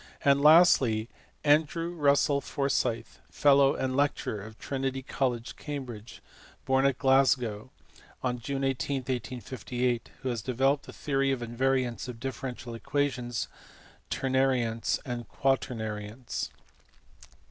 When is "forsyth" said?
2.41-3.19